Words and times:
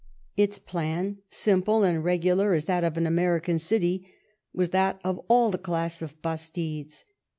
Its 0.35 0.57
plan, 0.57 1.19
simple 1.29 1.83
and 1.83 2.03
regular 2.03 2.55
as 2.55 2.65
that 2.65 2.83
of 2.83 2.97
an 2.97 3.05
American 3.05 3.59
city, 3.59 4.11
was 4.51 4.69
that 4.71 4.99
of 5.03 5.19
all 5.27 5.51
the 5.51 5.59
class 5.59 6.01
of 6.01 6.19
bastides. 6.23 7.05